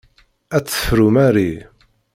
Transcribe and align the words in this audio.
Ad 0.55 0.63
tt-tefru 0.63 1.07
Marie. 1.15 1.61